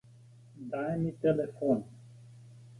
[0.71, 1.87] Daj mi telefon.